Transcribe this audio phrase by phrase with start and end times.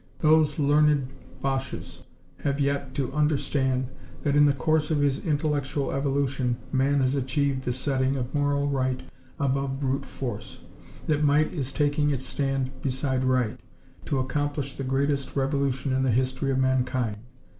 [0.21, 1.09] Those learned
[1.43, 2.07] Boches
[2.39, 3.87] have yet to understand
[4.23, 8.67] that in the course of his intellectual evolution, man has achieved the setting of moral
[8.67, 8.99] right
[9.39, 10.57] above brute force;
[11.05, 13.59] that might is taking its stand beside right,
[14.05, 17.17] to accomplish the greatest revolution in the history of mankind.